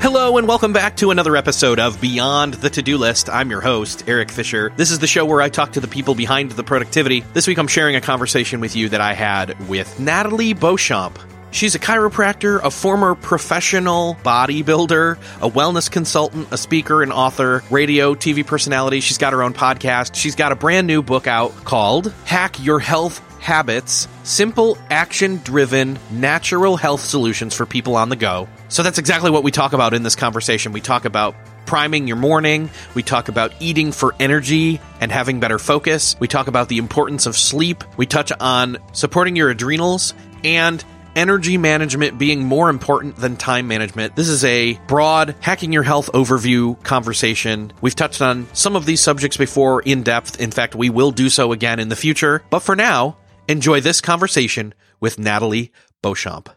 [0.00, 3.30] Hello and welcome back to another episode of Beyond the To Do List.
[3.30, 4.72] I'm your host, Eric Fisher.
[4.76, 7.20] This is the show where I talk to the people behind the productivity.
[7.32, 11.18] This week I'm sharing a conversation with you that I had with Nathalie Beauchamp.
[11.50, 18.14] She's a chiropractor, a former professional bodybuilder, a wellness consultant, a speaker and author, radio,
[18.14, 19.00] TV personality.
[19.00, 20.14] She's got her own podcast.
[20.14, 25.98] She's got a brand new book out called Hack Your Health Habits Simple, Action Driven,
[26.10, 28.46] Natural Health Solutions for People on the Go.
[28.68, 30.72] So that's exactly what we talk about in this conversation.
[30.72, 32.70] We talk about priming your morning.
[32.94, 36.16] We talk about eating for energy and having better focus.
[36.18, 37.84] We talk about the importance of sleep.
[37.96, 40.14] We touch on supporting your adrenals
[40.44, 40.84] and
[41.18, 44.14] energy management being more important than time management.
[44.14, 47.72] This is a broad hacking your health overview conversation.
[47.80, 50.40] We've touched on some of these subjects before in depth.
[50.40, 52.44] In fact, we will do so again in the future.
[52.50, 53.16] But for now,
[53.48, 56.50] enjoy this conversation with Nathalie Beauchamp.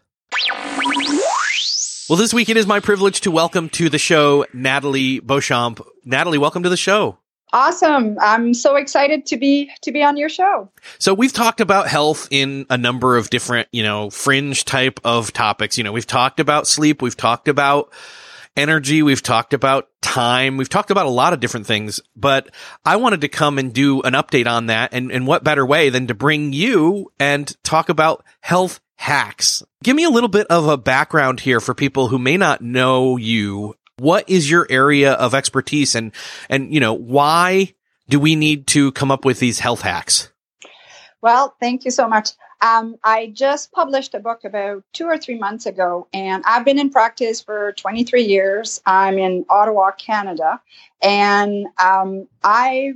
[2.08, 5.80] Well, this week it is my privilege to welcome to the show Nathalie Beauchamp.
[6.04, 7.18] Nathalie, welcome to the show.
[7.52, 8.16] Awesome.
[8.20, 10.70] I'm so excited to be to be on your show.
[10.98, 15.32] So we've talked about health in a number of different, you know, fringe type of
[15.32, 15.76] topics.
[15.76, 17.92] You know, we've talked about sleep, we've talked about
[18.56, 22.50] energy, we've talked about time, we've talked about a lot of different things, but
[22.84, 24.92] I wanted to come and do an update on that.
[24.92, 29.62] And, and what better way than to bring you and talk about health hacks.
[29.82, 33.16] Give me a little bit of a background here for people who may not know
[33.16, 36.12] you what is your area of expertise and,
[36.48, 37.74] and, you know, why
[38.08, 40.30] do we need to come up with these health hacks?
[41.20, 42.30] Well, thank you so much.
[42.60, 46.78] Um, I just published a book about two or three months ago, and I've been
[46.78, 48.80] in practice for 23 years.
[48.86, 50.60] I'm in Ottawa, Canada,
[51.00, 52.94] and um, I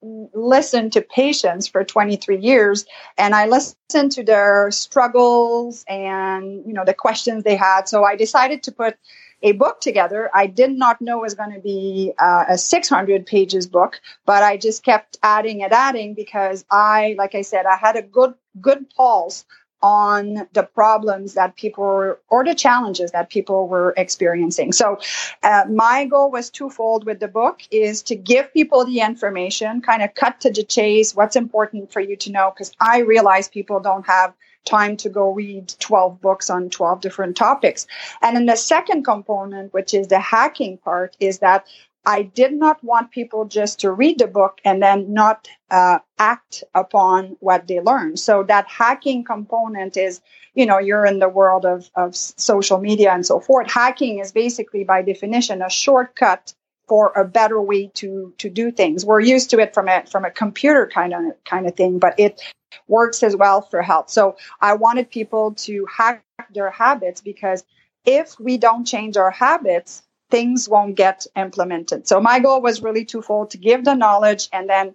[0.00, 2.86] listened to patients for 23 years
[3.16, 8.14] and i listened to their struggles and you know the questions they had so i
[8.14, 8.96] decided to put
[9.42, 10.30] a book together.
[10.34, 14.56] I did not know was going to be uh, a 600 pages book, but I
[14.56, 18.90] just kept adding and adding because I, like I said, I had a good, good
[18.90, 19.44] pulse
[19.80, 24.72] on the problems that people were, or the challenges that people were experiencing.
[24.72, 24.98] So,
[25.44, 30.02] uh, my goal was twofold with the book is to give people the information, kind
[30.02, 33.78] of cut to the chase, what's important for you to know, because I realize people
[33.78, 34.34] don't have
[34.64, 37.86] time to go read 12 books on 12 different topics.
[38.22, 41.66] And then the second component, which is the hacking part, is that
[42.06, 46.64] I did not want people just to read the book and then not uh, act
[46.74, 48.16] upon what they learn.
[48.16, 50.20] So that hacking component is,
[50.54, 53.70] you know, you're in the world of, of social media and so forth.
[53.70, 56.54] Hacking is basically by definition a shortcut
[56.88, 59.04] for a better way to to do things.
[59.04, 62.18] We're used to it from a from a computer kind of kind of thing, but
[62.18, 62.40] it
[62.86, 64.10] works as well for health.
[64.10, 67.64] So I wanted people to hack their habits because
[68.04, 72.06] if we don't change our habits, things won't get implemented.
[72.06, 74.94] So my goal was really twofold to give the knowledge and then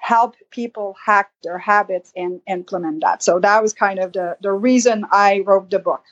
[0.00, 3.22] help people hack their habits and implement that.
[3.22, 6.04] So that was kind of the, the reason I wrote the book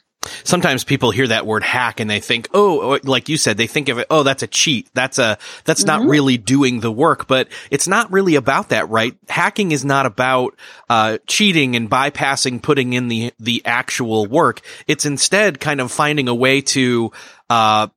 [0.45, 3.89] sometimes people hear that word hack and they think, oh, like you said, they think
[3.89, 4.89] of it, oh, that's a cheat.
[4.95, 6.03] That's a, that's mm-hmm.
[6.03, 9.17] not really doing the work, but it's not really about that, right?
[9.29, 10.57] Hacking is not about,
[10.89, 14.61] uh, cheating and bypassing putting in the, the actual work.
[14.87, 17.13] It's instead kind of finding a way to,
[17.51, 17.89] uh,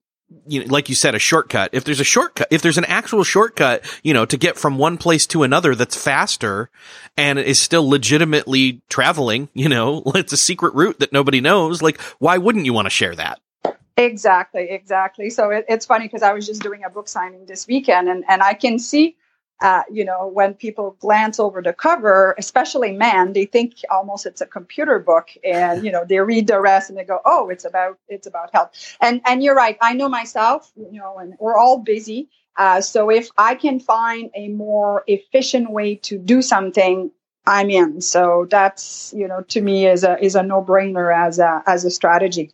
[0.48, 1.72] you know, like you said, a shortcut.
[1.74, 4.98] If there's a shortcut, if there's an actual shortcut, you know, to get from one
[4.98, 6.69] place to another that's faster
[7.18, 11.81] and is still legitimately traveling, you know, it's a secret route that nobody knows.
[11.81, 13.39] Like, why wouldn't you want to share that?
[13.98, 15.30] Exactly, exactly.
[15.30, 18.24] So it, it's funny because I was just doing a book signing this weekend and,
[18.27, 19.18] and I can see
[19.62, 24.42] uh, you know, when people glance over the cover, especially men, they think almost it's
[24.42, 27.63] a computer book, and you know, they read the rest and they go, "Oh, it's
[27.66, 29.78] about it's about health." And and you're right.
[29.81, 32.30] I know myself, you know, and we're all busy.
[32.58, 37.12] Uh, so if I can find a more efficient way to do something,
[37.46, 38.02] I'm in.
[38.02, 41.86] So that's you know, to me is a is a no brainer as a as
[41.86, 42.52] a strategy.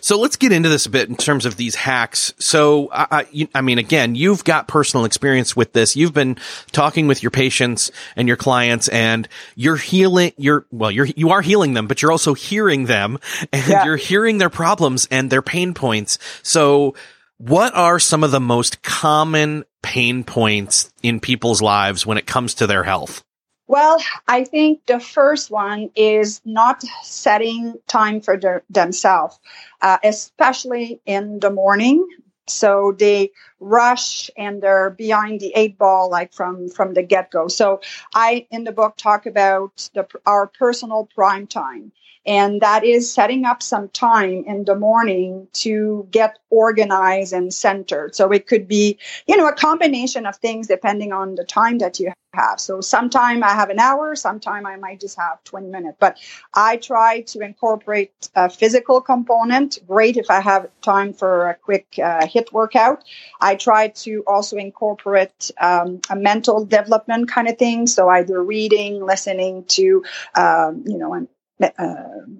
[0.00, 2.34] So let's get into this a bit in terms of these hacks.
[2.38, 5.96] So, I, I, I, mean, again, you've got personal experience with this.
[5.96, 6.36] You've been
[6.72, 11.42] talking with your patients and your clients and you're healing, you're, well, you're, you are
[11.42, 13.18] healing them, but you're also hearing them
[13.52, 13.84] and yeah.
[13.84, 16.18] you're hearing their problems and their pain points.
[16.42, 16.94] So
[17.38, 22.54] what are some of the most common pain points in people's lives when it comes
[22.54, 23.24] to their health?
[23.66, 23.98] Well,
[24.28, 29.38] I think the first one is not setting time for their, themselves,
[29.80, 32.06] uh, especially in the morning.
[32.48, 33.30] So they
[33.60, 37.46] rush and they're behind the eight ball, like from from the get go.
[37.46, 37.80] So
[38.14, 41.92] I in the book talk about the, our personal prime time
[42.26, 48.14] and that is setting up some time in the morning to get organized and centered.
[48.16, 52.00] So it could be, you know, a combination of things depending on the time that
[52.00, 52.60] you have.
[52.60, 56.18] So sometime I have an hour, sometime I might just have 20 minutes, but
[56.54, 59.78] I try to incorporate a physical component.
[59.86, 63.04] Great if I have time for a quick uh, HIIT workout.
[63.40, 67.86] I try to also incorporate um, a mental development kind of thing.
[67.86, 70.02] So either reading, listening to,
[70.34, 71.28] um, you know, an
[71.62, 71.94] uh,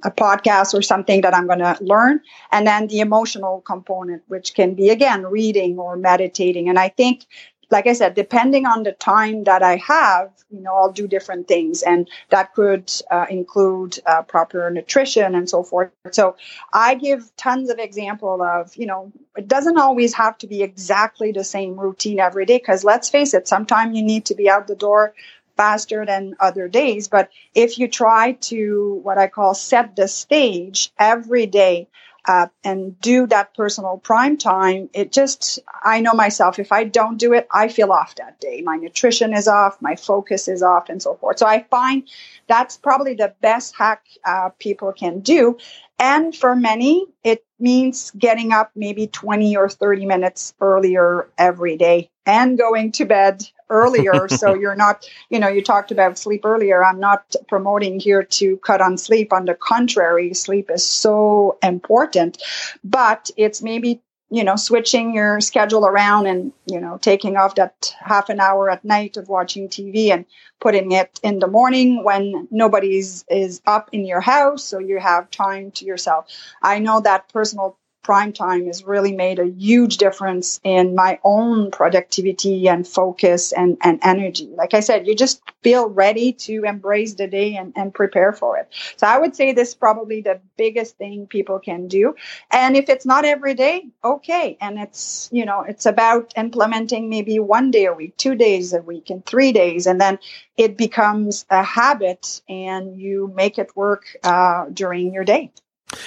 [0.05, 2.21] a podcast or something that I'm going to learn.
[2.50, 6.69] And then the emotional component, which can be again reading or meditating.
[6.69, 7.27] And I think,
[7.73, 11.49] like I said, depending on the time that I have, you know, I'll do different
[11.49, 11.83] things.
[11.83, 15.91] And that could uh, include uh, proper nutrition and so forth.
[16.13, 16.37] So
[16.71, 21.33] I give tons of example of, you know, it doesn't always have to be exactly
[21.33, 22.59] the same routine every day.
[22.59, 25.15] Cause let's face it, sometimes you need to be out the door
[25.57, 27.09] faster than other days.
[27.09, 31.89] But if you try to what I call set the stage every day
[32.27, 37.33] and do that personal prime time, it just, I know myself, if I don't do
[37.33, 38.63] it, I feel off that day.
[38.63, 41.39] My nutrition is off, my focus is off, and so forth.
[41.39, 42.09] So I find
[42.47, 45.59] that's probably the best hack uh, people can do.
[45.99, 52.11] And for many, it means getting up maybe 20 or 30 minutes earlier every day
[52.27, 54.29] and going to bed earlier.
[54.41, 56.85] so you're not, you know, you talked about sleep earlier.
[56.85, 59.33] I'm not promoting here to cut on sleep.
[59.33, 62.43] On the contrary, sleep is so important,
[62.85, 64.01] but it's maybe
[64.33, 68.71] you know, switching your schedule around and, you know, taking off that half an hour
[68.71, 70.25] at night of watching TV and
[70.59, 74.65] putting it in the morning when nobody's is up in your house.
[74.65, 76.29] So you have time to yourself.
[76.63, 81.71] I know that personal prime time has really made a huge difference in my own
[81.71, 84.49] productivity and focus and, and energy.
[84.55, 88.59] Like I said, you just feel ready to embrace the day and, and prepare for
[88.59, 88.69] it.
[88.97, 92.17] So I would say this is probably the biggest thing people can do.
[92.51, 94.57] And if it's not every day, okay.
[94.61, 98.83] And it's, you know, it's about implementing maybe one day a week, two days a
[98.83, 99.87] week, and three days.
[99.87, 100.19] And then
[100.57, 105.53] it becomes a habit and you make it work uh, during your day.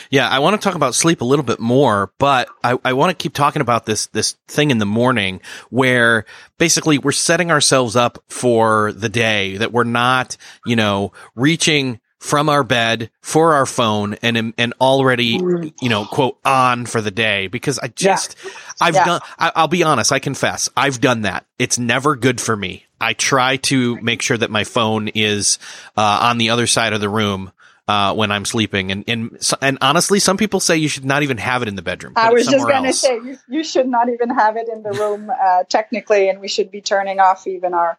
[0.10, 3.18] Yeah, I want to talk about sleep a little bit more, but I, I want
[3.18, 6.26] to keep talking about this this thing in the morning where
[6.58, 12.50] basically we're setting ourselves up for the day that we're not, you know, reaching from
[12.50, 15.40] our bed for our phone and and already
[15.80, 18.52] you know quote on for the day because I just yeah.
[18.82, 19.06] I've yeah.
[19.06, 22.86] done I, I'll be honest I confess I've done that it's never good for me
[23.00, 25.60] I try to make sure that my phone is
[25.96, 27.52] uh, on the other side of the room
[27.88, 28.92] uh, when I'm sleeping.
[28.92, 31.82] And, and, and honestly, some people say you should not even have it in the
[31.82, 32.14] bedroom.
[32.16, 34.92] I was just going to say, you, you, should not even have it in the
[34.92, 37.98] room, uh, technically, and we should be turning off even our,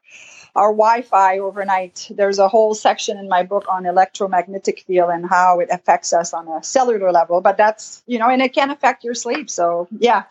[0.57, 2.09] our Wi-Fi overnight.
[2.11, 6.33] There's a whole section in my book on electromagnetic field and how it affects us
[6.33, 7.40] on a cellular level.
[7.40, 9.50] But that's you know, and it can affect your sleep.
[9.50, 10.25] So yeah,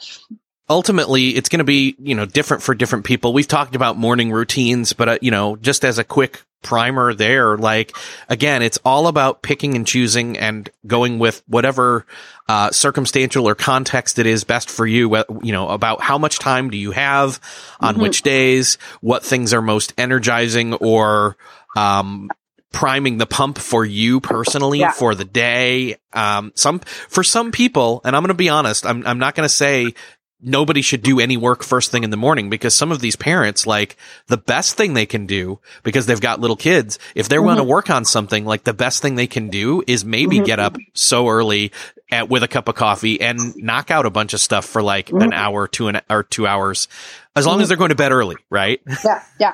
[0.69, 4.31] ultimately it's going to be you know different for different people we've talked about morning
[4.31, 7.95] routines but uh, you know just as a quick primer there like
[8.27, 12.05] again it's all about picking and choosing and going with whatever
[12.49, 16.69] uh, circumstantial or context it is best for you you know about how much time
[16.69, 17.39] do you have
[17.79, 18.03] on mm-hmm.
[18.03, 21.37] which days what things are most energizing or
[21.77, 22.29] um,
[22.75, 24.91] priming the pump for you personally yeah.
[24.91, 25.95] for the day.
[26.11, 29.45] Um, some, for some people, and I'm going to be honest, I'm, I'm not going
[29.45, 29.93] to say
[30.41, 33.65] nobody should do any work first thing in the morning because some of these parents,
[33.65, 37.45] like the best thing they can do because they've got little kids, if they mm-hmm.
[37.45, 40.45] want to work on something, like the best thing they can do is maybe mm-hmm.
[40.45, 41.71] get up so early
[42.11, 45.07] at, with a cup of coffee and knock out a bunch of stuff for like
[45.07, 45.21] mm-hmm.
[45.21, 46.87] an hour, two an, or two hours,
[47.35, 47.69] as long as mm-hmm.
[47.69, 48.81] they're going to bed early, right?
[49.03, 49.53] yeah, yeah,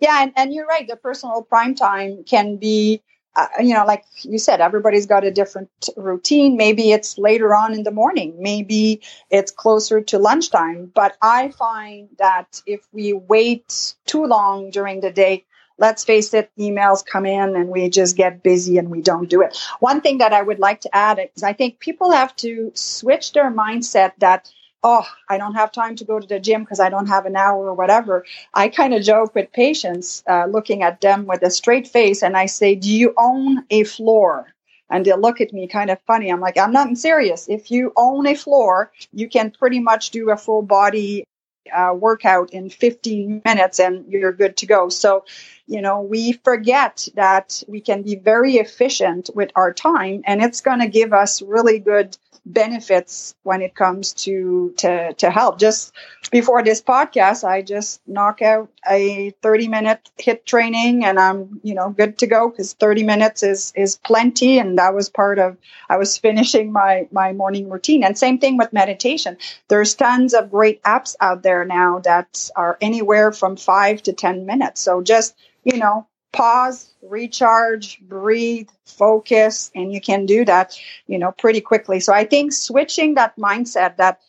[0.00, 0.22] yeah.
[0.22, 0.86] And, and you're right.
[0.88, 3.02] The personal prime time can be
[3.34, 6.56] uh, you know, like you said, everybody's got a different routine.
[6.56, 8.36] Maybe it's later on in the morning.
[8.38, 10.92] Maybe it's closer to lunchtime.
[10.94, 15.44] But I find that if we wait too long during the day,
[15.78, 19.40] let's face it, emails come in and we just get busy and we don't do
[19.40, 19.56] it.
[19.80, 23.32] One thing that I would like to add is I think people have to switch
[23.32, 26.90] their mindset that oh, I don't have time to go to the gym because I
[26.90, 28.24] don't have an hour or whatever.
[28.52, 32.36] I kind of joke with patients, uh, looking at them with a straight face, and
[32.36, 34.54] I say, Do you own a floor?
[34.90, 36.30] And they'll look at me kind of funny.
[36.30, 37.48] I'm like, I'm not serious.
[37.48, 41.24] If you own a floor, you can pretty much do a full body
[41.72, 44.88] uh, workout in 15 minutes and you're good to go.
[44.88, 45.24] So,
[45.66, 50.60] you know, we forget that we can be very efficient with our time and it's
[50.60, 55.58] going to give us really good benefits when it comes to to to help.
[55.58, 55.92] Just
[56.30, 61.74] before this podcast, I just knock out a 30 minute HIIT training and I'm, you
[61.74, 65.56] know, good to go because 30 minutes is is plenty and that was part of
[65.88, 68.02] I was finishing my my morning routine.
[68.04, 69.36] And same thing with meditation.
[69.68, 74.46] There's tons of great apps out there now that are anywhere from 5 to 10
[74.46, 74.80] minutes.
[74.80, 75.34] So just,
[75.64, 82.00] you know, pause, recharge, breathe, focus, and you can do that, you know, pretty quickly.
[82.00, 84.20] So I think switching that mindset that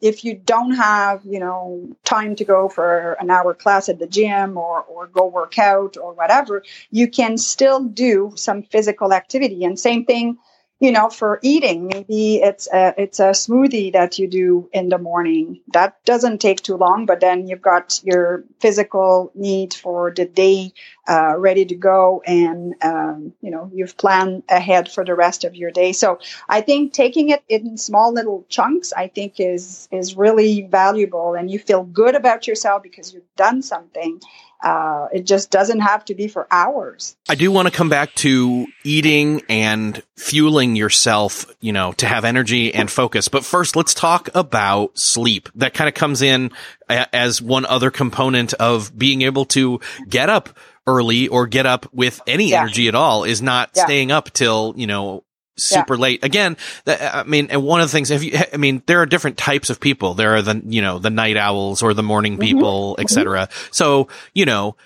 [0.00, 4.06] if you don't have, you know, time to go for an hour class at the
[4.06, 9.64] gym or, or go work out or whatever, you can still do some physical activity.
[9.64, 10.38] And same thing,
[10.78, 14.98] you know, for eating, maybe it's a, it's a smoothie that you do in the
[14.98, 15.60] morning.
[15.72, 20.74] That doesn't take too long, but then you've got your physical need for the day
[21.08, 25.54] uh, ready to go, and um, you know you've planned ahead for the rest of
[25.54, 25.92] your day.
[25.92, 31.34] So I think taking it in small little chunks, I think is is really valuable,
[31.34, 34.20] and you feel good about yourself because you've done something
[34.66, 37.16] uh, it just doesn't have to be for hours.
[37.28, 42.24] I do want to come back to eating and fueling yourself, you know, to have
[42.24, 43.28] energy and focus.
[43.28, 45.48] But first, let's talk about sleep.
[45.54, 46.50] That kind of comes in
[46.88, 52.20] as one other component of being able to get up early or get up with
[52.26, 52.62] any yeah.
[52.62, 53.84] energy at all is not yeah.
[53.84, 55.22] staying up till, you know,
[55.56, 56.00] super yeah.
[56.00, 56.24] late.
[56.24, 59.36] Again, I mean, and one of the things, if you, I mean, there are different
[59.36, 60.14] types of people.
[60.14, 62.42] There are the, you know, the night owls or the morning mm-hmm.
[62.42, 63.02] people, mm-hmm.
[63.02, 63.48] etc.
[63.70, 64.76] So, you know,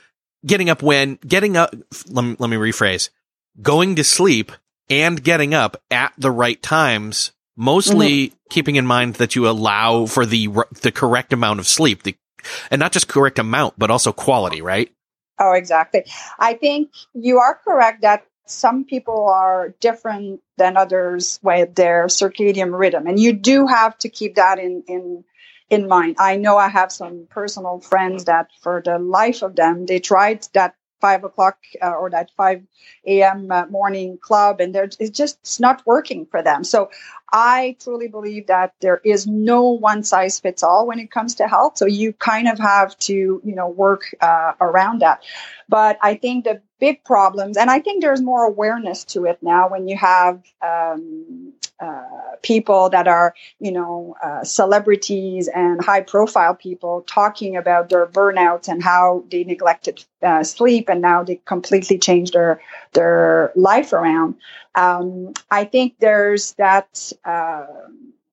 [0.46, 1.74] getting up when, getting up,
[2.08, 3.10] let me, let me rephrase,
[3.60, 4.52] going to sleep
[4.88, 8.36] and getting up at the right times, mostly mm-hmm.
[8.50, 10.48] keeping in mind that you allow for the,
[10.82, 12.16] the correct amount of sleep, the,
[12.70, 14.92] and not just correct amount, but also quality, right?
[15.38, 16.04] Oh, exactly.
[16.38, 22.76] I think you are correct that some people are different than others with their circadian
[22.76, 23.06] rhythm.
[23.06, 25.24] And you do have to keep that in in
[25.68, 26.16] in mind.
[26.18, 30.46] I know i have some personal friends that for the life of them they tried
[30.52, 32.62] that five o'clock uh, or that 5
[33.06, 33.50] a.m.
[33.50, 36.64] Uh, morning club and they're, it's just it's not working for them.
[36.64, 36.90] So
[37.32, 41.48] I truly believe that there is no one size fits all when it comes to
[41.48, 41.78] health.
[41.78, 45.22] So you kind of have to, you know, work uh, around that.
[45.68, 49.68] But I think the big problems, and I think there's more awareness to it now
[49.68, 56.54] when you have um, uh, people that are, you know, uh, celebrities and high profile
[56.54, 61.98] people talking about their burnouts and how they neglected uh, sleep and now they completely
[61.98, 62.60] changed their
[62.92, 64.34] their life around.
[64.74, 67.66] Um, I think there's that uh,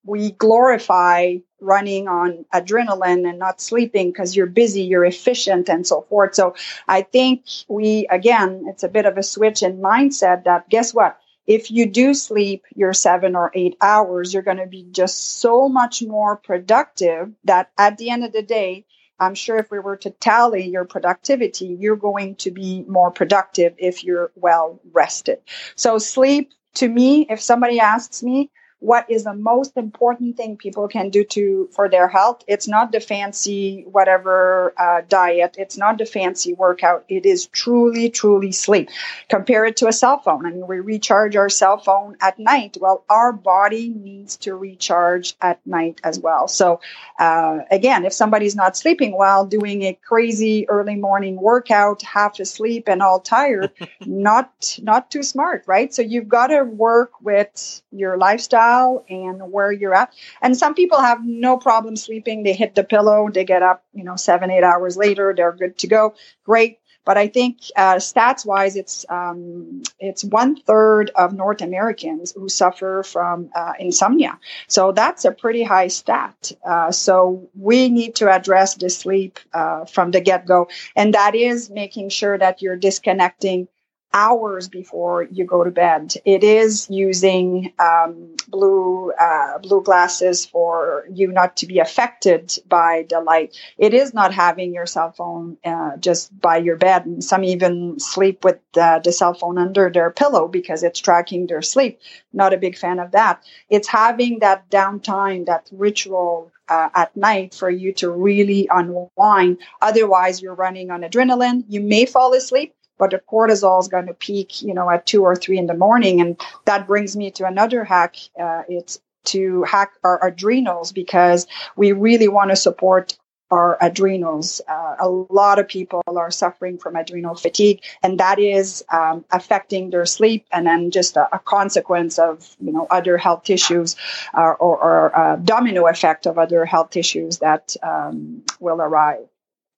[0.06, 6.02] we glorify running on adrenaline and not sleeping because you're busy, you're efficient, and so
[6.02, 6.36] forth.
[6.36, 6.56] So
[6.88, 11.20] I think we, again, it's a bit of a switch in mindset that guess what?
[11.48, 15.70] If you do sleep your seven or eight hours, you're going to be just so
[15.70, 18.86] much more productive that at the end of the day,
[19.20, 23.74] I'm sure if we were to tally your productivity, you're going to be more productive
[23.78, 25.40] if you're well rested.
[25.76, 30.88] So sleep to me, if somebody asks me, what is the most important thing people
[30.88, 32.44] can do to for their health.
[32.48, 35.56] It's not the fancy whatever uh, diet.
[35.58, 37.04] It's not the fancy workout.
[37.10, 38.90] It is truly truly sleep.
[39.30, 40.46] Compare it to a cell phone.
[40.46, 42.78] I mean we recharge our cell phone at night.
[42.80, 46.48] Well our body needs to recharge at night as well.
[46.48, 46.80] So
[47.20, 52.88] uh, again if somebody's not sleeping well doing a crazy early morning workout half asleep
[52.88, 53.72] and all tired
[54.06, 55.92] not not too smart right?
[55.96, 58.67] So you've got to work with your lifestyle
[59.10, 60.14] and where you're at.
[60.42, 62.44] And some people have no problem sleeping.
[62.44, 65.78] They hit the pillow, they get up, you know, seven, eight hours later, they're good
[65.80, 66.16] to go.
[66.44, 66.80] Great.
[67.08, 72.50] But I think uh, stats wise, it's um, it's one third of North Americans who
[72.50, 74.38] suffer from uh, insomnia.
[74.68, 76.52] So that's a pretty high stat.
[76.66, 81.34] Uh, so we need to address the sleep uh, from the get go, and that
[81.34, 83.70] is making sure that you're disconnecting
[84.14, 86.14] hours before you go to bed.
[86.26, 93.06] It is using um, blue uh, blue glasses for you not to be affected by
[93.10, 93.56] the light.
[93.78, 98.00] It is not having your cell phone uh, just by your bed, and some even
[98.00, 102.00] sleep with uh, the cell phone under their pillow because it's tracking their sleep.
[102.34, 103.44] Not a big fan of that.
[103.70, 109.60] It's having that downtime, that ritual uh, at night for you to really unwind.
[109.82, 111.64] Otherwise, you're running on adrenaline.
[111.68, 115.24] You may fall asleep, but the cortisol is going to peak, you know, at two
[115.24, 116.22] or three in the morning.
[116.22, 118.16] And that brings me to another hack.
[118.40, 123.18] Uh, it's to hack our adrenals because we really want to support
[123.50, 124.62] our adrenals.
[124.68, 129.90] Uh, a lot of people are suffering from adrenal fatigue, and that is um, affecting
[129.90, 133.96] their sleep, and then just a, a, consequence of you know other health issues
[134.34, 139.28] uh, or, or a domino effect of other health issues that um, will arrive.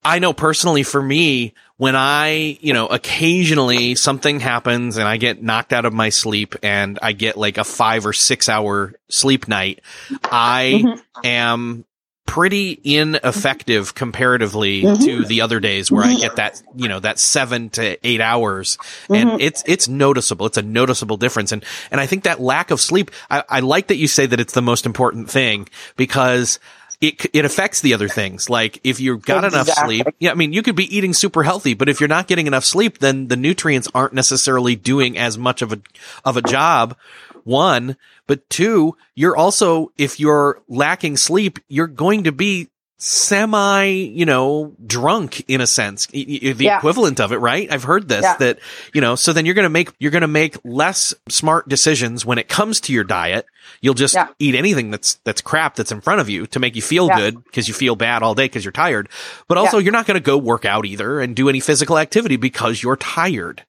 [0.04, 5.42] I know personally for me, when I, you know, occasionally something happens and I get
[5.42, 9.48] knocked out of my sleep and I get like a five or six hour sleep
[9.48, 9.82] night,
[10.24, 11.26] I mm-hmm.
[11.26, 11.86] am
[12.26, 15.04] pretty ineffective comparatively mm-hmm.
[15.04, 16.18] to the other days where mm-hmm.
[16.18, 18.78] I get that, you know, that seven to eight hours.
[19.10, 19.40] And mm-hmm.
[19.40, 20.46] it's, it's noticeable.
[20.46, 21.52] It's a noticeable difference.
[21.52, 24.40] And, and I think that lack of sleep, I, I like that you say that
[24.40, 26.60] it's the most important thing because
[27.02, 28.50] it it affects the other things.
[28.50, 29.60] Like if you've got exactly.
[29.60, 32.28] enough sleep, yeah, I mean, you could be eating super healthy, but if you're not
[32.28, 35.80] getting enough sleep, then the nutrients aren't necessarily doing as much of a
[36.26, 36.98] of a job.
[37.46, 37.96] One,
[38.28, 42.68] but two, you're also if you're lacking sleep, you're going to be
[43.02, 46.78] semi, you know, drunk in a sense, the yeah.
[46.78, 47.72] equivalent of it, right?
[47.72, 48.36] I've heard this yeah.
[48.38, 48.60] that,
[48.94, 52.26] you know, so then you're going to make, you're going to make less smart decisions
[52.26, 53.46] when it comes to your diet.
[53.80, 54.28] You'll just yeah.
[54.38, 57.42] eat anything that's, that's crap that's in front of you to make you feel good
[57.46, 59.08] because you feel bad all day because you're tired.
[59.48, 62.36] But also you're not going to go work out either and do any physical activity
[62.36, 63.64] because you're tired.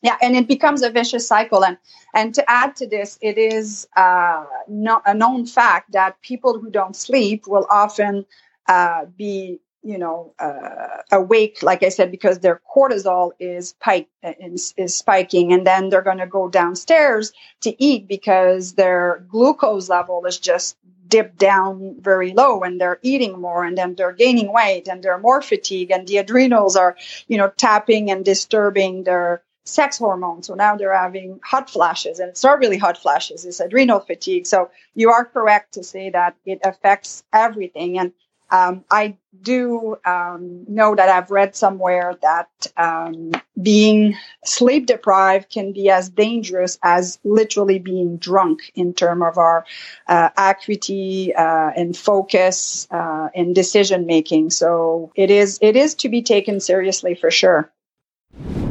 [0.00, 1.64] Yeah, and it becomes a vicious cycle.
[1.64, 1.78] And
[2.12, 6.70] and to add to this, it is uh, no, a known fact that people who
[6.70, 8.26] don't sleep will often
[8.68, 14.74] uh, be you know uh, awake like i said because their cortisol is, pike, is,
[14.76, 20.24] is spiking and then they're going to go downstairs to eat because their glucose level
[20.26, 20.76] is just
[21.08, 25.18] dipped down very low and they're eating more and then they're gaining weight and they're
[25.18, 30.46] more fatigued and the adrenals are you know tapping and disturbing their sex hormones.
[30.46, 34.46] So now they're having hot flashes and it's not really hot flashes it's adrenal fatigue.
[34.46, 38.12] So you are correct to say that it affects everything and
[38.52, 45.72] um, I do um, know that I've read somewhere that um, being sleep deprived can
[45.72, 49.64] be as dangerous as literally being drunk in terms of our
[50.06, 54.50] uh, acuity uh, and focus uh, and decision making.
[54.50, 57.72] So it is it is to be taken seriously for sure.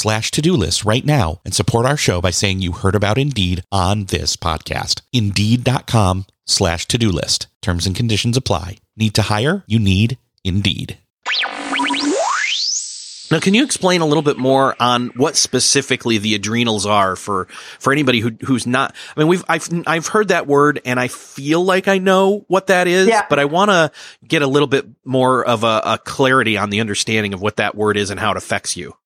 [0.00, 3.62] slash to-do list right now and support our show by saying you heard about Indeed
[3.70, 5.02] on this podcast.
[5.12, 7.48] Indeed.com slash to-do list.
[7.60, 8.78] Terms and conditions apply.
[8.96, 9.62] Need to hire?
[9.66, 10.96] You need Indeed.
[13.30, 17.46] Now, can you explain a little bit more on what specifically the adrenals are for
[17.78, 18.92] for anybody who who's not?
[19.16, 22.66] I mean, we've I've I've heard that word and I feel like I know what
[22.68, 23.26] that is, yeah.
[23.30, 23.92] but I want to
[24.26, 27.76] get a little bit more of a, a clarity on the understanding of what that
[27.76, 28.96] word is and how it affects you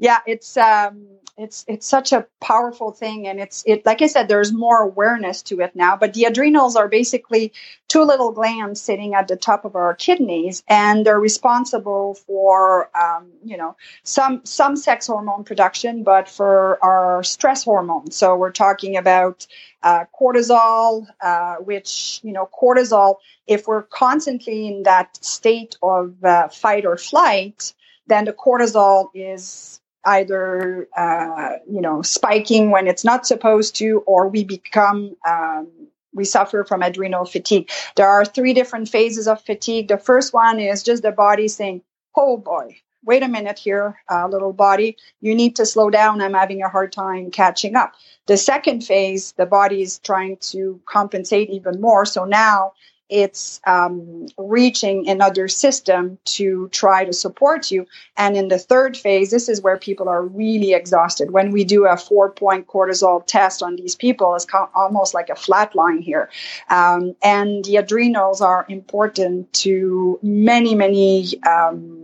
[0.00, 4.28] yeah, it's um, it's it's such a powerful thing, and it's it like I said,
[4.28, 5.94] there's more awareness to it now.
[5.94, 7.52] But the adrenals are basically
[7.88, 13.26] two little glands sitting at the top of our kidneys, and they're responsible for um,
[13.44, 18.10] you know some some sex hormone production, but for our stress hormone.
[18.10, 19.46] So we're talking about
[19.82, 23.16] uh, cortisol, uh, which you know cortisol.
[23.46, 27.74] If we're constantly in that state of uh, fight or flight,
[28.06, 34.28] then the cortisol is either uh, you know spiking when it's not supposed to, or
[34.28, 35.68] we become um,
[36.12, 37.70] we suffer from adrenal fatigue.
[37.96, 39.88] There are three different phases of fatigue.
[39.88, 41.82] The first one is just the body saying,
[42.16, 46.20] "Oh boy, wait a minute here, uh, little body, you need to slow down.
[46.20, 47.94] I'm having a hard time catching up.
[48.26, 52.04] The second phase, the body is trying to compensate even more.
[52.04, 52.72] So now
[53.10, 57.86] it's um, reaching another system to try to support you.
[58.16, 61.32] And in the third phase, this is where people are really exhausted.
[61.32, 65.36] When we do a four point cortisol test on these people, it's almost like a
[65.36, 66.30] flat line here.
[66.68, 71.42] Um, and the adrenals are important to many, many.
[71.42, 71.99] Um,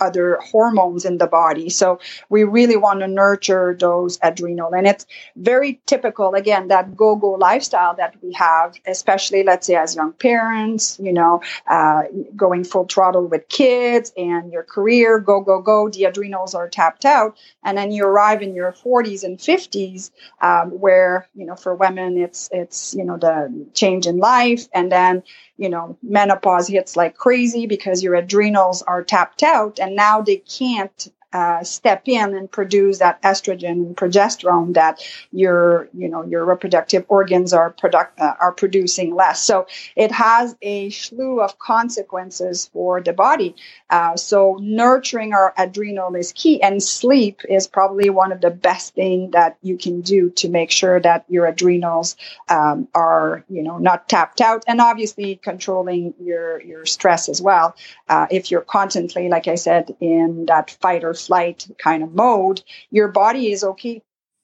[0.00, 1.70] other hormones in the body.
[1.70, 4.74] So we really want to nurture those adrenal.
[4.74, 9.74] And it's very typical, again, that go go lifestyle that we have, especially, let's say,
[9.74, 12.02] as young parents, you know, uh,
[12.36, 15.88] going full throttle with kids and your career, go, go, go.
[15.88, 17.36] The adrenals are tapped out.
[17.64, 22.18] And then you arrive in your 40s and 50s, um, where, you know, for women,
[22.18, 24.68] it's, it's, you know, the change in life.
[24.72, 25.22] And then
[25.62, 30.36] you know, menopause hits like crazy because your adrenals are tapped out and now they
[30.36, 36.44] can't uh, step in and produce that estrogen and progesterone that your you know your
[36.44, 39.42] reproductive organs are product uh, are producing less.
[39.42, 39.66] So
[39.96, 43.54] it has a slew of consequences for the body.
[43.88, 48.94] Uh, so nurturing our adrenal is key, and sleep is probably one of the best
[48.94, 52.16] thing that you can do to make sure that your adrenals
[52.48, 57.74] um, are you know not tapped out, and obviously controlling your your stress as well.
[58.08, 62.62] Uh, if you're constantly, like I said, in that fight or flight kind of mode,
[62.90, 64.02] your body is okay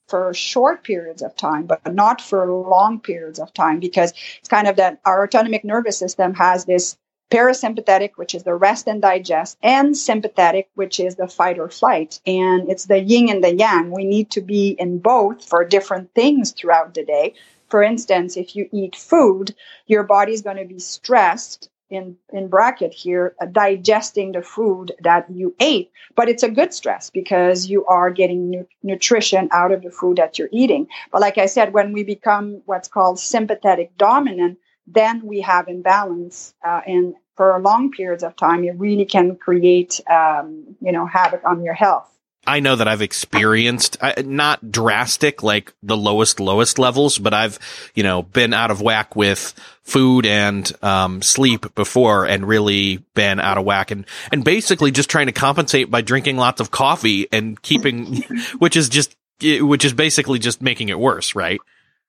[0.09, 4.67] for short periods of time, but not for long periods of time because it's kind
[4.67, 6.97] of that our autonomic nervous system has this
[7.31, 12.21] parasympathetic, which is the rest and digest, and sympathetic, which is the fight or flight.
[12.27, 13.91] And it's the yin and the yang.
[13.91, 17.35] We need to be in both for different things throughout the day.
[17.69, 19.55] For instance, if you eat food,
[19.87, 24.93] your body is going to be stressed in in bracket here uh, digesting the food
[25.03, 25.91] that you ate.
[26.15, 30.19] But it's a good stress because you are getting nu- nutrition out of the food
[30.19, 30.89] that you're eating.
[31.13, 36.55] But like i said when we become what's called sympathetic dominant then we have imbalance
[36.65, 41.43] uh, and for long periods of time it really can create um, you know havoc
[41.45, 46.79] on your health I know that I've experienced uh, not drastic like the lowest lowest
[46.79, 47.59] levels, but I've
[47.95, 53.39] you know been out of whack with food and um, sleep before, and really been
[53.39, 57.27] out of whack, and and basically just trying to compensate by drinking lots of coffee
[57.33, 58.23] and keeping,
[58.59, 61.61] which is just which is basically just making it worse, right?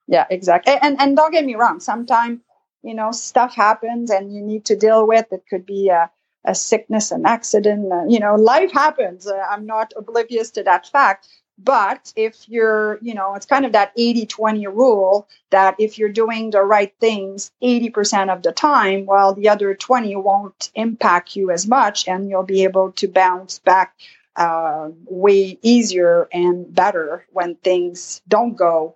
[0.07, 0.73] Yeah, exactly.
[0.81, 2.39] And and don't get me wrong, sometimes
[2.81, 5.43] you know stuff happens and you need to deal with it.
[5.49, 6.09] Could be a
[6.45, 7.91] a sickness, an accident.
[7.91, 9.28] Uh, you know, life happens.
[9.28, 11.28] Uh, I'm not oblivious to that fact.
[11.62, 16.08] But if you're, you know, it's kind of that 80 20 rule that if you're
[16.08, 21.52] doing the right things 80% of the time, well, the other 20 won't impact you
[21.52, 23.93] as much and you'll be able to bounce back
[24.38, 28.95] uh, way easier and better when things don't go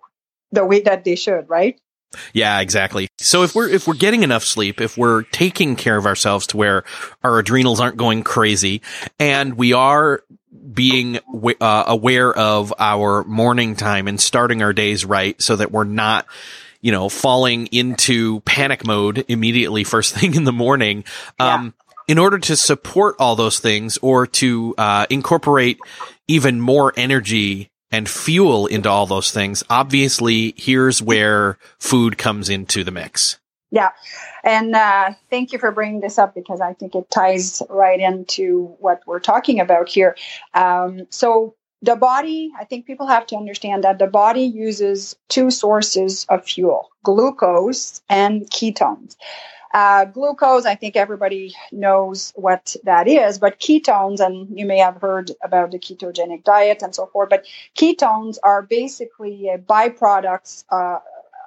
[0.52, 1.78] the way that they should, right?
[2.32, 3.08] Yeah, exactly.
[3.18, 6.56] So if we're if we're getting enough sleep, if we're taking care of ourselves to
[6.56, 6.84] where
[7.22, 8.82] our adrenals aren't going crazy,
[9.18, 10.22] and we are
[10.72, 11.18] being
[11.60, 16.26] uh, aware of our morning time and starting our days right, so that we're not
[16.80, 21.04] you know falling into panic mode immediately first thing in the morning.
[21.38, 21.54] Yeah.
[21.54, 21.74] Um,
[22.06, 25.78] in order to support all those things or to uh, incorporate
[26.28, 32.82] even more energy and fuel into all those things, obviously here's where food comes into
[32.82, 33.38] the mix.
[33.70, 33.90] Yeah.
[34.42, 38.74] And uh, thank you for bringing this up because I think it ties right into
[38.80, 40.16] what we're talking about here.
[40.54, 45.50] Um, so, the body, I think people have to understand that the body uses two
[45.50, 49.16] sources of fuel glucose and ketones.
[49.74, 55.00] Uh, glucose, I think everybody knows what that is, but ketones, and you may have
[55.02, 57.44] heard about the ketogenic diet and so forth, but
[57.76, 61.00] ketones are basically byproducts uh,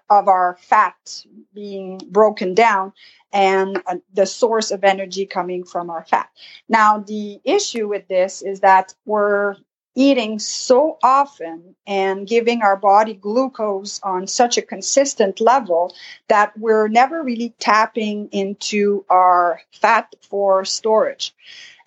[0.09, 2.91] of our fat being broken down
[3.31, 6.29] and uh, the source of energy coming from our fat.
[6.67, 9.55] Now, the issue with this is that we're
[9.97, 15.95] eating so often and giving our body glucose on such a consistent level
[16.27, 21.33] that we're never really tapping into our fat for storage.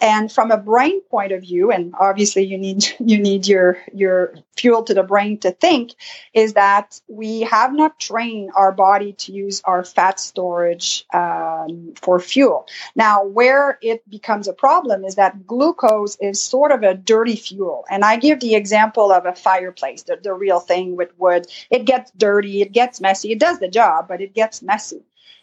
[0.00, 4.34] And from a brain point of view, and obviously you need you need your your
[4.56, 5.92] fuel to the brain to think,
[6.32, 12.18] is that we have not trained our body to use our fat storage um, for
[12.18, 12.66] fuel.
[12.94, 17.84] Now, where it becomes a problem is that glucose is sort of a dirty fuel.
[17.90, 21.46] And I give the example of a fireplace, the, the real thing with wood.
[21.70, 23.32] It gets dirty, it gets messy.
[23.32, 25.02] It does the job, but it gets messy.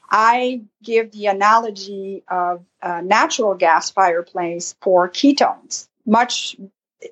[0.10, 5.88] I give the analogy of a natural gas fireplace for ketones.
[6.06, 6.56] Much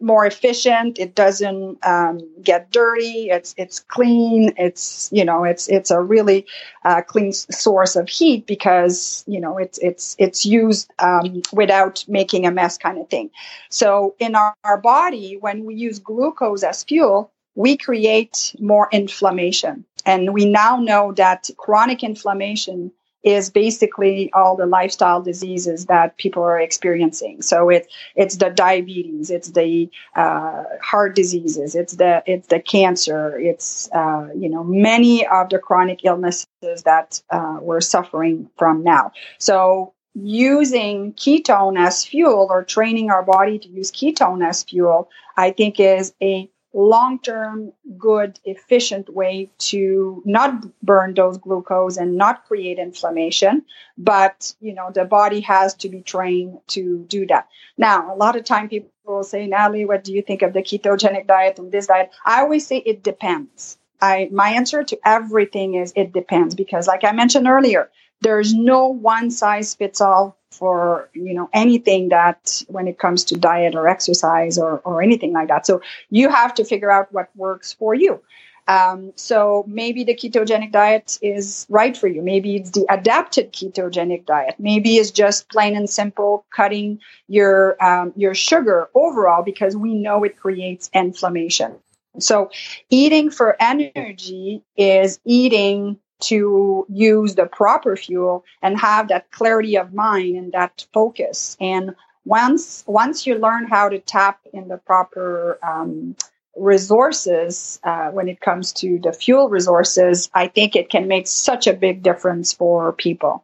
[0.02, 0.98] more efficient.
[1.00, 3.30] It doesn't um, get dirty.
[3.30, 4.54] It's it's clean.
[4.58, 6.46] It's you know it's it's a really
[6.84, 12.46] uh, clean source of heat because you know it's it's it's used um, without making
[12.46, 13.30] a mess kind of thing.
[13.70, 19.86] So in our, our body, when we use glucose as fuel, we create more inflammation.
[20.06, 22.92] And we now know that chronic inflammation
[23.26, 27.42] is basically all the lifestyle diseases that people are experiencing.
[27.42, 33.38] So it it's the diabetes, it's the uh, heart diseases, it's the it's the cancer,
[33.40, 36.46] it's uh, you know many of the chronic illnesses
[36.86, 39.12] that uh, we're suffering from now.
[39.40, 45.50] So using ketone as fuel or training our body to use ketone as fuel, I
[45.52, 52.46] think is a long term, good, efficient way to not burn those glucose and not
[52.46, 53.64] create inflammation.
[53.98, 57.48] But, you know, the body has to be trained to do that.
[57.78, 60.62] Now, a lot of time people will say, Nathalie, what do you think of the
[60.62, 62.12] ketogenic diet and this diet?
[62.26, 63.78] I always say it depends.
[64.02, 67.90] I, my answer to everything is it depends because like I mentioned earlier,
[68.22, 73.38] there's no one size fits all for you know anything that when it comes to
[73.38, 75.66] diet or exercise or, or anything like that.
[75.66, 78.22] So you have to figure out what works for you.
[78.68, 82.22] Um, so maybe the ketogenic diet is right for you.
[82.22, 84.56] Maybe it's the adapted ketogenic diet.
[84.58, 90.24] Maybe it's just plain and simple cutting your um, your sugar overall because we know
[90.24, 91.76] it creates inflammation.
[92.20, 92.50] So
[92.90, 99.94] eating for energy is eating to use the proper fuel and have that clarity of
[99.94, 101.58] mind and that focus.
[101.60, 106.16] And once once you learn how to tap in the proper um,
[106.56, 111.68] resources uh, when it comes to the fuel resources, I think it can make such
[111.68, 113.44] a big difference for people.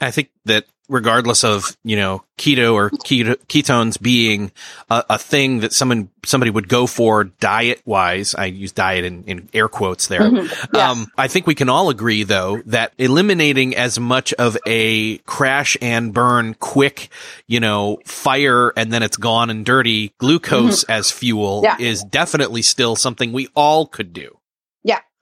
[0.00, 4.52] I think that regardless of you know keto or keto, ketones being
[4.90, 9.24] a, a, thing that someone somebody would go for diet wise i use diet in,
[9.24, 10.76] in air quotes there mm-hmm.
[10.76, 10.90] yeah.
[10.90, 15.76] um, i think we can all agree though that eliminating as much of a crash
[15.80, 17.08] and burn quick
[17.46, 20.92] you know fire and then it's gone and dirty glucose mm-hmm.
[20.92, 21.76] as fuel yeah.
[21.80, 24.35] is definitely still something we all could do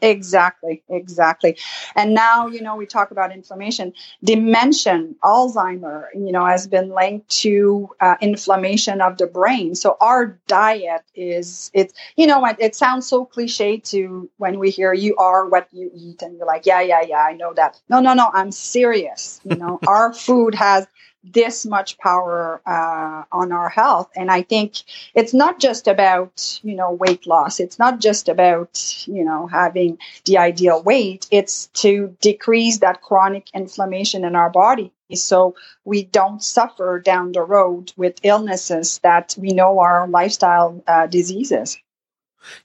[0.05, 1.57] Exactly, exactly.
[1.97, 3.95] And now, you know, we talk about inflammation.
[4.23, 9.75] Dementia, Alzheimer, you know, has been linked to uh, inflammation of the brain.
[9.75, 14.69] So our diet is, it's, you know, it, it sounds so cliche to when we
[14.69, 17.81] hear you are what you eat and you're like, yeah, yeah, yeah, I know that.
[17.89, 19.41] No, no, no, I'm serious.
[19.43, 20.87] You know, our food has
[21.25, 24.11] this much power uh, on our health.
[24.15, 24.75] And I think
[25.15, 27.61] it's not just about, you know, weight loss.
[27.61, 31.27] It's not just about, you know, having the ideal weight.
[31.31, 37.43] It's to decrease that chronic inflammation in our body so we don't suffer down the
[37.43, 41.79] road with illnesses that we know are lifestyle uh, diseases.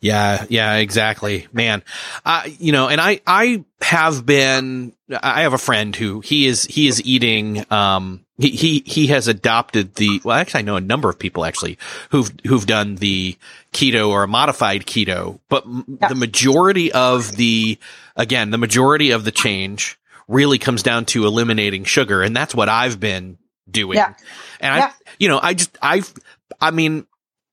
[0.02, 1.84] Yeah, yeah, exactly, man.
[2.26, 6.66] Uh, you know, and I, I have been, I have a friend who he is,
[6.66, 10.82] he is eating, um, he, he, he has adopted the, well, actually, I know a
[10.82, 11.78] number of people actually
[12.12, 13.38] who've, who've done the
[13.74, 16.08] keto or a modified keto, but yeah.
[16.08, 17.78] the majority of the,
[18.16, 22.22] again, the majority of the change really comes down to eliminating sugar.
[22.22, 23.38] And that's what I've been
[23.70, 23.98] doing.
[23.98, 24.14] Yeah.
[24.60, 26.14] And I, you know, I just, I've,
[26.62, 27.08] I mean,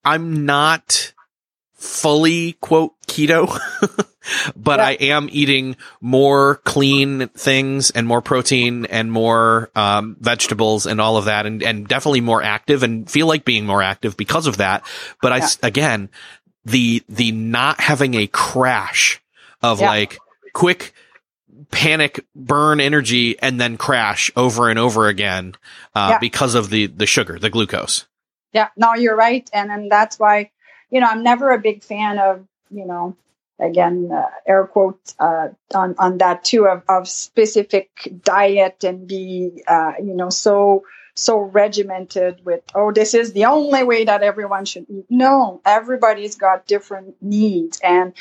[0.05, 1.13] I'm not,
[1.87, 3.47] fully quote keto,
[4.57, 4.87] but yeah.
[4.87, 11.17] I am eating more clean things and more protein and more um, vegetables and all
[11.17, 14.59] of that, and and definitely more active and feel like being more active because of
[14.59, 14.85] that.
[15.23, 15.49] But yeah.
[15.63, 16.11] I again
[16.65, 19.23] the the not having a crash
[19.63, 19.89] of yeah.
[19.89, 20.19] like
[20.53, 20.93] quick
[21.71, 25.55] panic burn energy and then crash over and over again
[25.95, 28.07] uh, because of the the sugar the glucose
[28.53, 30.51] yeah no you're right and and that's why
[30.91, 33.17] you know, I'm never a big fan of, you know,
[33.59, 37.91] again, uh, air quotes uh, on on that too of, of specific
[38.23, 43.83] diet and be, uh, you know, so so regimented with oh this is the only
[43.83, 45.07] way that everyone should eat.
[45.09, 47.81] No everybody's got different needs.
[47.83, 48.13] And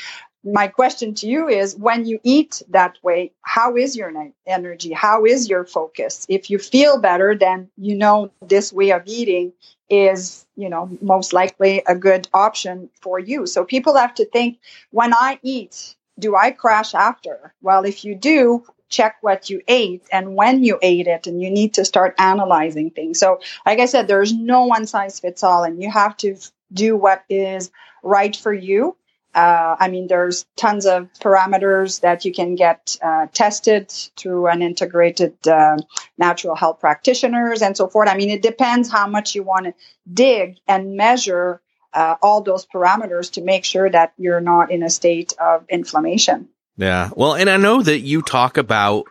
[0.46, 4.14] my question to you is when you eat that way, how is your
[4.46, 4.94] energy?
[4.94, 6.26] How is your focus?
[6.30, 9.54] If you feel better, then you know this way of eating
[9.90, 13.48] is, you know, most likely a good option for you.
[13.48, 14.60] So people have to think
[14.92, 17.54] when I eat, do I crash after?
[17.62, 21.50] Well, if you do, check what you ate and when you ate it and you
[21.50, 23.20] need to start analyzing things.
[23.20, 26.38] So, like I said, there's no one size fits all and you have to
[26.72, 27.72] do what is
[28.04, 28.96] right for you
[29.36, 34.62] uh, I mean, there's tons of parameters that you can get uh, tested through an
[34.62, 35.78] integrated uh,
[36.18, 38.08] natural health practitioners and so forth.
[38.08, 39.74] I mean, it depends how much you want to
[40.12, 41.62] dig and measure
[41.94, 46.48] uh, all those parameters to make sure that you're not in a state of inflammation.
[46.78, 47.10] Yeah.
[47.16, 49.06] Well, and I know that you talk about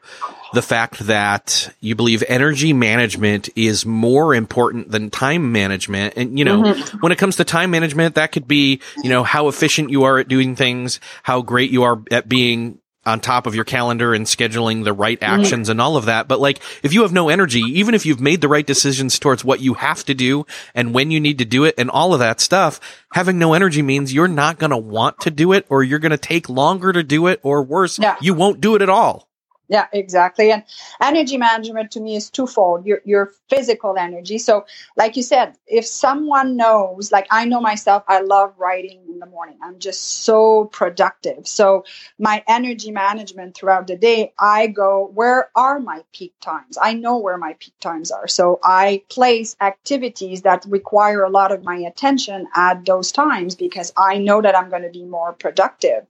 [0.52, 6.14] the fact that you believe energy management is more important than time management.
[6.16, 6.98] And, you know, mm-hmm.
[6.98, 10.18] when it comes to time management, that could be, you know, how efficient you are
[10.18, 14.26] at doing things, how great you are at being on top of your calendar and
[14.26, 15.40] scheduling the right mm-hmm.
[15.40, 15.72] actions mm-hmm.
[15.72, 16.28] and all of that.
[16.28, 19.44] But like, if you have no energy, even if you've made the right decisions towards
[19.44, 22.20] what you have to do and when you need to do it and all of
[22.20, 22.80] that stuff,
[23.12, 26.10] having no energy means you're not going to want to do it or you're going
[26.10, 28.16] to take longer to do it or worse, yeah.
[28.20, 29.28] you won't do it at all.
[29.68, 30.52] Yeah, exactly.
[30.52, 30.62] And
[31.00, 32.84] energy management to me is twofold.
[32.84, 34.36] Your your physical energy.
[34.36, 39.18] So, like you said, if someone knows, like I know myself, I love writing in
[39.20, 39.56] the morning.
[39.62, 41.48] I'm just so productive.
[41.48, 41.84] So,
[42.18, 46.76] my energy management throughout the day, I go, where are my peak times?
[46.80, 48.28] I know where my peak times are.
[48.28, 53.94] So, I place activities that require a lot of my attention at those times because
[53.96, 56.06] I know that I'm going to be more productive.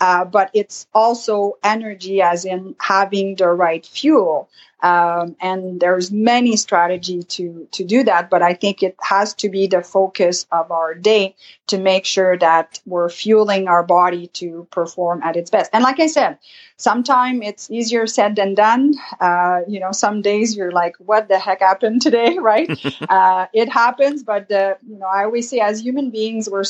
[0.00, 4.48] Uh, but it's also energy as in having the right fuel.
[4.80, 9.48] Um, and there's many strategy to to do that but i think it has to
[9.48, 11.34] be the focus of our day
[11.66, 15.70] to make sure that we're fueling our body to perform at its best.
[15.72, 16.38] And like i said
[16.76, 18.94] sometimes it's easier said than done.
[19.20, 22.38] Uh, you know some days you're like what the heck happened today?
[22.52, 22.70] Right?
[23.08, 26.64] Uh, it happens but uh, you know i always say as human beings we're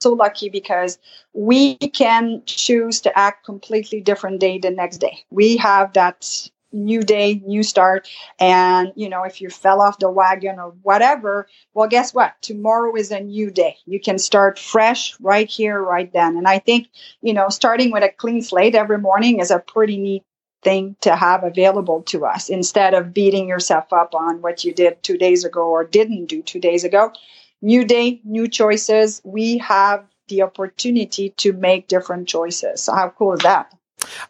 [0.00, 0.98] so lucky because
[1.32, 7.02] we can choose to act completely different day the next day we have that new
[7.02, 8.08] day, new start.
[8.38, 12.34] And, you know, if you fell off the wagon or whatever, well, guess what?
[12.42, 13.76] Tomorrow is a new day.
[13.86, 16.36] You can start fresh right here, right then.
[16.36, 16.88] And I think,
[17.22, 20.24] you know, starting with a clean slate every morning is a pretty neat
[20.62, 25.02] thing to have available to us instead of beating yourself up on what you did
[25.02, 27.12] two days ago or didn't do two days ago.
[27.60, 29.20] New day, new choices.
[29.24, 32.82] We have the opportunity to make different choices.
[32.82, 33.74] So how cool is that?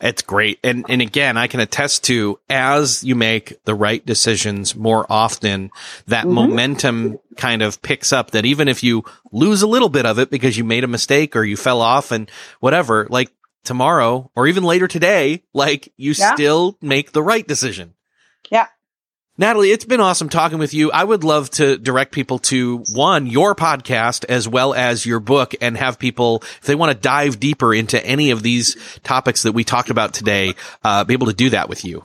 [0.01, 0.59] It's great.
[0.64, 5.71] And, and again, I can attest to as you make the right decisions more often,
[6.07, 6.35] that mm-hmm.
[6.35, 10.31] momentum kind of picks up that even if you lose a little bit of it
[10.31, 13.31] because you made a mistake or you fell off and whatever, like
[13.64, 16.35] tomorrow or even later today, like you yeah.
[16.35, 17.95] still make the right decision.
[18.51, 18.69] Yeah.
[19.40, 20.90] Nathalie, it's been awesome talking with you.
[20.90, 25.55] I would love to direct people to one, your podcast as well as your book
[25.61, 29.53] and have people, if they want to dive deeper into any of these topics that
[29.53, 32.05] we talked about today, uh, be able to do that with you.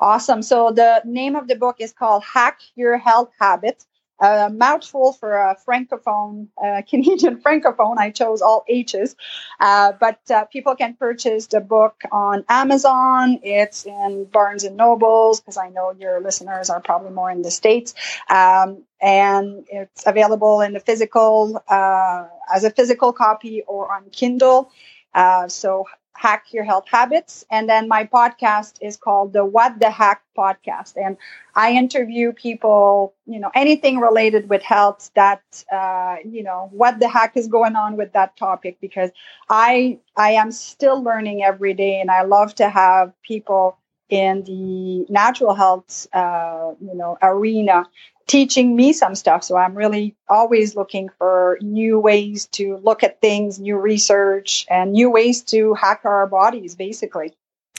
[0.00, 0.42] Awesome.
[0.42, 3.86] So the name of the book is called Hack Your Health Habits
[4.24, 7.98] a mouthful for a francophone, uh, Canadian francophone.
[7.98, 9.16] I chose all H's,
[9.60, 13.40] uh, but uh, people can purchase the book on Amazon.
[13.42, 17.50] It's in Barnes and Nobles because I know your listeners are probably more in the
[17.50, 17.94] states,
[18.28, 24.70] um, and it's available in the physical uh, as a physical copy or on Kindle.
[25.14, 27.44] Uh, so hack your health habits.
[27.50, 30.94] And then my podcast is called the What the Hack podcast.
[30.96, 31.16] And
[31.54, 37.08] I interview people, you know, anything related with health that, uh, you know, what the
[37.08, 39.10] heck is going on with that topic because
[39.48, 43.76] I, I am still learning every day and I love to have people
[44.08, 47.86] in the natural health, uh, you know, arena
[48.26, 49.44] teaching me some stuff.
[49.44, 54.92] So I'm really always looking for new ways to look at things, new research, and
[54.92, 57.34] new ways to hack our bodies, basically.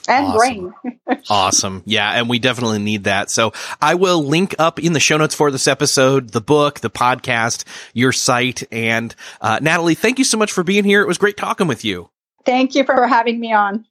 [0.08, 0.74] And awesome.
[0.84, 1.00] brain.
[1.30, 1.82] awesome.
[1.84, 2.08] Yeah.
[2.12, 3.28] And we definitely need that.
[3.28, 6.90] So I will link up in the show notes for this episode, the book, the
[6.90, 8.62] podcast, your site.
[8.70, 11.02] And, uh, Nathalie, thank you so much for being here.
[11.02, 12.10] It was great talking with you.
[12.44, 13.84] Thank you for having me on.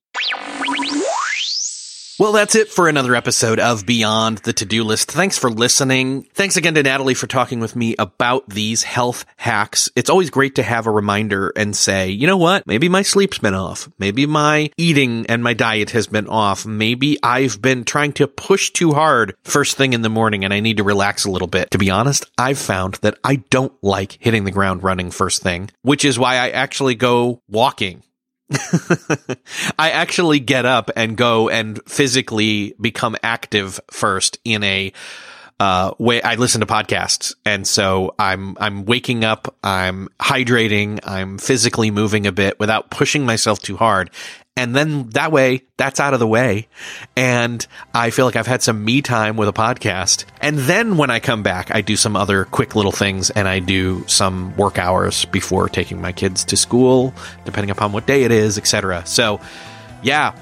[2.17, 5.11] Well, that's it for another episode of Beyond the To-Do List.
[5.11, 6.23] Thanks for listening.
[6.33, 9.89] Thanks again to Nathalie for talking with me about these health hacks.
[9.97, 12.65] It's always great to have a reminder and say, you know what?
[12.67, 13.89] Maybe my sleep's been off.
[13.99, 16.65] Maybe my eating and my diet has been off.
[16.65, 20.61] Maybe I've been trying to push too hard first thing in the morning and I
[20.61, 21.71] need to relax a little bit.
[21.71, 25.69] To be honest, I've found that I don't like hitting the ground running first thing,
[25.81, 28.03] which is why I actually go walking
[29.79, 34.93] I actually get up and go and physically become active first in a
[35.59, 37.33] uh, way I listen to podcasts.
[37.45, 43.25] And so I'm, I'm waking up, I'm hydrating, I'm physically moving a bit without pushing
[43.25, 44.11] myself too hard.
[44.57, 46.69] And then that way, that's out of the way.
[47.17, 50.23] And I feel like I've had some me time with a podcast.
[50.39, 53.59] And then when I come back, I do some other quick little things and I
[53.59, 58.31] do some work hours before taking my kids to school, depending upon what day it
[58.31, 59.05] is, etc.
[59.05, 59.41] So
[60.01, 60.33] yeah.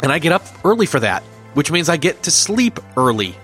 [0.00, 1.24] And I get up early for that,
[1.54, 3.34] which means I get to sleep early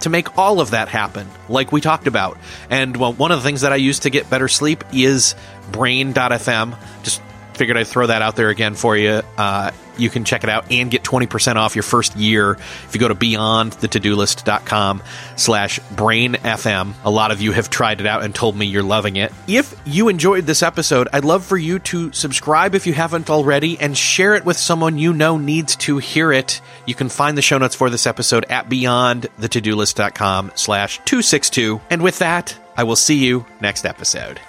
[0.00, 2.38] to make all of that happen, like we talked about.
[2.68, 5.34] And well, one of the things that I use to get better sleep is
[5.72, 6.76] brain.fm.
[7.02, 7.22] Just
[7.58, 9.20] figured I'd throw that out there again for you.
[9.36, 13.00] Uh, you can check it out and get 20% off your first year if you
[13.00, 15.02] go to beyondthetodolist.com
[15.36, 16.94] slash brainfm.
[17.04, 19.32] A lot of you have tried it out and told me you're loving it.
[19.48, 23.78] If you enjoyed this episode, I'd love for you to subscribe if you haven't already
[23.78, 26.60] and share it with someone you know needs to hear it.
[26.86, 31.80] You can find the show notes for this episode at beyondthetodolist.com slash 262.
[31.90, 34.40] And with that, I will see you next episode.